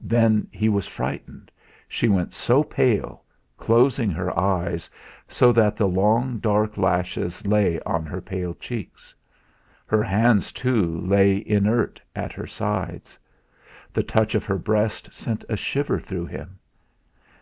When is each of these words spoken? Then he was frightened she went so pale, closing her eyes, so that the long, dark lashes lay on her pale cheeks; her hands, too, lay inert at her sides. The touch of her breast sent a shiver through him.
Then 0.00 0.48
he 0.50 0.70
was 0.70 0.86
frightened 0.86 1.50
she 1.86 2.08
went 2.08 2.32
so 2.32 2.62
pale, 2.64 3.22
closing 3.58 4.10
her 4.10 4.32
eyes, 4.40 4.88
so 5.28 5.52
that 5.52 5.76
the 5.76 5.86
long, 5.86 6.38
dark 6.38 6.78
lashes 6.78 7.46
lay 7.46 7.78
on 7.80 8.06
her 8.06 8.22
pale 8.22 8.54
cheeks; 8.54 9.14
her 9.84 10.02
hands, 10.02 10.50
too, 10.50 11.02
lay 11.02 11.46
inert 11.46 12.00
at 12.14 12.32
her 12.32 12.46
sides. 12.46 13.18
The 13.92 14.02
touch 14.02 14.34
of 14.34 14.46
her 14.46 14.56
breast 14.56 15.12
sent 15.12 15.44
a 15.46 15.58
shiver 15.58 16.00
through 16.00 16.24
him. 16.28 16.58